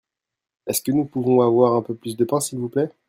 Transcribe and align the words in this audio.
Est-ce 0.65 0.81
que 0.81 0.91
nous 0.91 1.05
pouvons 1.05 1.41
avoir 1.41 1.75
un 1.75 1.83
peu 1.83 1.93
plus 1.93 2.17
de 2.17 2.25
pain 2.25 2.39
s'il 2.39 2.57
vous 2.57 2.69
plait? 2.69 2.89